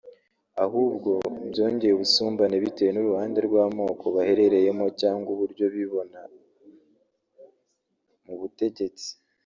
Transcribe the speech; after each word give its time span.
ahubwo 0.65 1.11
byongera 1.51 1.93
ubusumbane 1.95 2.55
bitewe 2.63 2.91
n’uruhande 2.93 3.39
rw’amoko 3.47 4.05
baherereyemo 4.15 4.85
cyangwa 5.01 5.27
uburyo 5.35 5.65
bibona 5.75 6.19
mubutegetsi 8.25 9.09